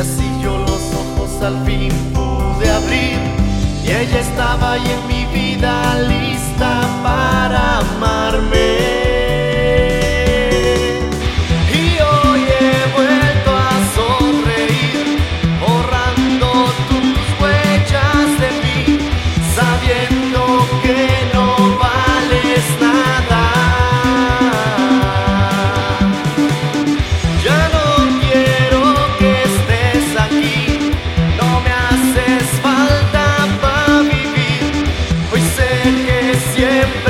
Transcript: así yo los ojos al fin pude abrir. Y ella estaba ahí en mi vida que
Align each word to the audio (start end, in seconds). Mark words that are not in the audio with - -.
así 0.00 0.24
yo 0.42 0.56
los 0.58 0.82
ojos 0.94 1.42
al 1.42 1.64
fin 1.66 1.92
pude 2.14 2.70
abrir. 2.70 3.18
Y 3.84 3.90
ella 3.90 4.20
estaba 4.20 4.72
ahí 4.72 4.84
en 4.96 5.06
mi 5.08 5.24
vida 5.38 5.92
que 36.80 37.09